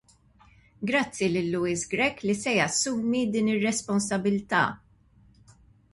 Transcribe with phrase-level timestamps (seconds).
[0.91, 4.63] Grazzi lil Louis Grech li se jassumi din ir-responsabbilta.